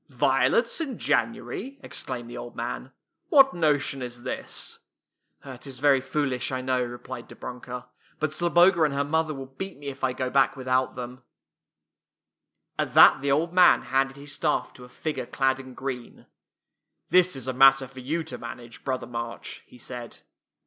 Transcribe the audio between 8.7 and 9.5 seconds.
and her mother will